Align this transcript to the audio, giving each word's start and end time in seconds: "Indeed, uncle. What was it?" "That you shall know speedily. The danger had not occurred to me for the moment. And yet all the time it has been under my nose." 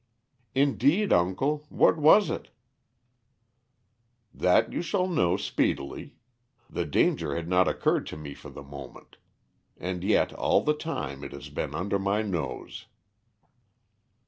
"Indeed, 0.55 1.13
uncle. 1.13 1.67
What 1.69 1.95
was 1.95 2.31
it?" 2.31 2.47
"That 4.33 4.73
you 4.73 4.81
shall 4.81 5.07
know 5.07 5.37
speedily. 5.37 6.15
The 6.67 6.85
danger 6.87 7.35
had 7.35 7.47
not 7.47 7.67
occurred 7.67 8.07
to 8.07 8.17
me 8.17 8.33
for 8.33 8.49
the 8.49 8.63
moment. 8.63 9.17
And 9.77 10.03
yet 10.03 10.33
all 10.33 10.61
the 10.63 10.73
time 10.73 11.23
it 11.23 11.33
has 11.33 11.49
been 11.49 11.75
under 11.75 11.99
my 11.99 12.23
nose." 12.23 12.87